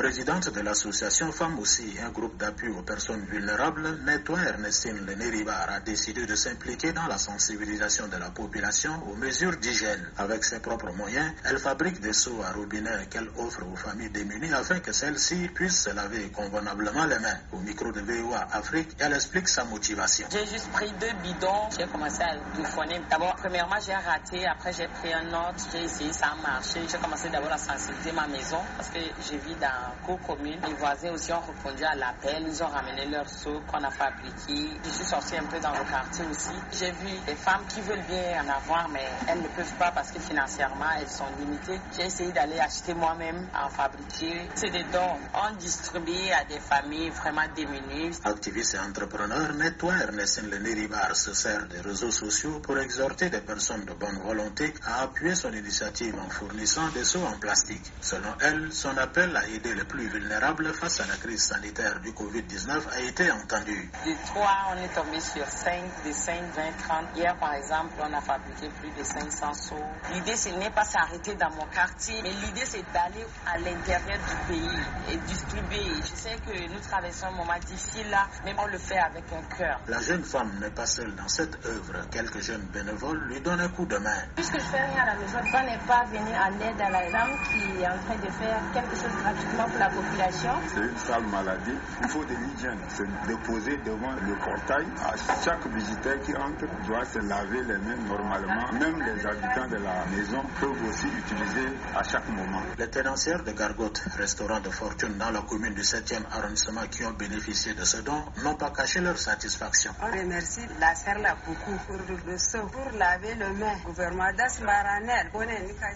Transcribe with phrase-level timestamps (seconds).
[0.00, 5.80] présidente de l'association Femmes aussi, un groupe d'appui aux personnes vulnérables, Nettoie Ernestine Leneribar a
[5.80, 10.02] décidé de s'impliquer dans la sensibilisation de la population aux mesures d'hygiène.
[10.16, 14.54] Avec ses propres moyens, elle fabrique des seaux à robinet qu'elle offre aux familles démunies
[14.54, 17.38] afin que celles-ci puissent se laver convenablement les mains.
[17.52, 20.26] Au micro de VOA Afrique, elle explique sa motivation.
[20.32, 23.02] J'ai juste pris deux bidons, j'ai commencé à bouffonner.
[23.10, 26.80] D'abord, premièrement, j'ai raté, après j'ai pris un autre, j'ai essayé, ça a marché.
[26.90, 30.58] J'ai commencé d'abord à sensibiliser ma maison parce que je vis dans cour commune.
[30.66, 34.70] Les voisins aussi ont répondu à l'appel, ils ont ramené leurs seaux qu'on a fabriqués.
[34.84, 36.50] Je suis sortie un peu dans le quartier aussi.
[36.72, 40.10] J'ai vu des femmes qui veulent bien en avoir, mais elles ne peuvent pas parce
[40.10, 41.80] que financièrement, elles sont limitées.
[41.96, 44.48] J'ai essayé d'aller acheter moi-même, en fabriquer.
[44.54, 45.18] C'est des dons.
[45.34, 48.10] On distribue à des familles vraiment démunies.
[48.24, 53.84] Activiste et entrepreneur, Nettoie Ernestine Leneribar se sert des réseaux sociaux pour exhorter des personnes
[53.84, 57.84] de bonne volonté à appuyer son initiative en fournissant des seaux en plastique.
[58.00, 62.80] Selon elle, son appel à les plus vulnérables face à la crise sanitaire du Covid-19
[62.92, 63.90] a été entendu.
[64.04, 67.04] De 3, on est tombé sur 5, de 5, 20, 30.
[67.16, 69.74] Hier, par exemple, on a fabriqué plus de 500 seaux.
[70.12, 74.54] L'idée, ce n'est pas s'arrêter dans mon quartier, mais l'idée, c'est d'aller à l'intérieur du
[74.54, 74.78] pays
[75.10, 75.94] et distribuer.
[76.02, 79.56] Je sais que nous traversons un moment difficile là, mais on le fait avec un
[79.56, 79.80] cœur.
[79.88, 82.08] La jeune femme n'est pas seule dans cette œuvre.
[82.10, 84.22] Quelques jeunes bénévoles lui donnent un coup de main.
[84.34, 87.10] Puisque je fais rien à la maison, on n'est pas venu en aide à la
[87.10, 90.52] dame qui est en train de faire quelque chose gratuitement pour la population.
[90.74, 91.76] C'est une sale maladie.
[92.02, 92.78] Il faut de l'hygiène.
[92.88, 94.86] C'est de poser devant le portail.
[95.02, 98.72] À chaque visiteur qui entre doit se laver les mains normalement.
[98.72, 102.62] Même les habitants de la maison peuvent aussi utiliser à chaque moment.
[102.78, 107.12] Les tenancières de Gargote, restaurant de fortune dans la commune du 7e arrondissement qui ont
[107.12, 109.92] bénéficié de ce don, n'ont pas caché leur satisfaction.
[110.02, 113.72] On remercie la Serla beaucoup pour le seau, pour laver le main.
[113.84, 114.30] Gouvernement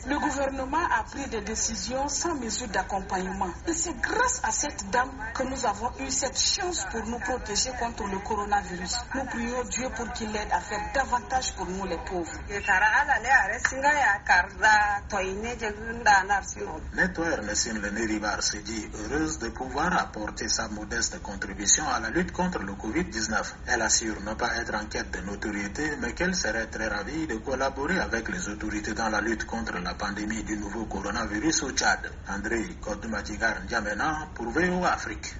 [0.06, 3.53] le gouvernement a pris des décisions sans mesure d'accompagnement.
[3.66, 7.70] Et c'est grâce à cette dame que nous avons eu cette chance pour nous protéger
[7.78, 8.96] contre le coronavirus.
[9.14, 12.32] Nous prions Dieu pour qu'il aide à faire davantage pour nous les pauvres.
[16.94, 22.32] Nettoie Ernestine Leneribar se dit heureuse de pouvoir apporter sa modeste contribution à la lutte
[22.32, 23.52] contre le Covid-19.
[23.66, 27.36] Elle assure ne pas être en quête de notoriété, mais qu'elle serait très ravie de
[27.36, 32.10] collaborer avec les autorités dans la lutte contre la pandémie du nouveau coronavirus au Tchad.
[32.28, 32.64] André
[33.44, 35.34] Kodumatigar N'Djamena pour VO Afrique.